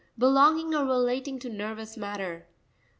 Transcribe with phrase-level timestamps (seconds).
[0.17, 2.47] Belonging or relating to nervous matter.